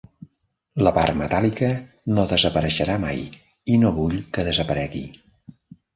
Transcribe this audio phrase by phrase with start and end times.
[0.85, 1.69] La part metàl·lica
[2.19, 3.21] no desapareixerà mai,
[3.75, 5.05] i no vull que desaparegui.